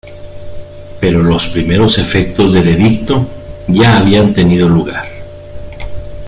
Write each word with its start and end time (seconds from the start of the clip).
Pero 0.99 1.21
los 1.21 1.49
primeros 1.49 1.99
efectos 1.99 2.53
del 2.53 2.69
Edicto 2.69 3.23
ya 3.67 3.97
habían 3.99 4.33
tenido 4.33 4.67
lugar. 4.67 5.05